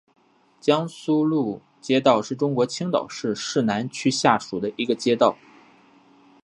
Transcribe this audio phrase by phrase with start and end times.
[0.59, 5.37] 江苏路街道是中国青岛市市南区下辖的一个街道。